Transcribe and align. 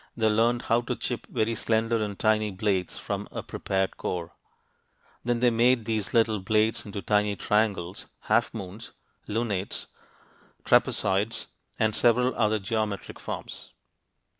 They 0.17 0.29
learned 0.29 0.63
how 0.63 0.81
to 0.81 0.95
chip 0.95 1.27
very 1.27 1.53
slender 1.53 2.01
and 2.03 2.17
tiny 2.17 2.49
blades 2.49 2.97
from 2.97 3.27
a 3.29 3.43
prepared 3.43 3.97
core. 3.97 4.31
Then 5.23 5.41
they 5.41 5.51
made 5.51 5.85
these 5.85 6.11
little 6.11 6.39
blades 6.39 6.87
into 6.87 7.03
tiny 7.03 7.35
triangles, 7.35 8.07
half 8.21 8.51
moons 8.51 8.93
("lunates"), 9.27 9.85
trapezoids, 10.65 11.45
and 11.77 11.93
several 11.93 12.33
other 12.35 12.57
geometric 12.57 13.19
forms. 13.19 13.69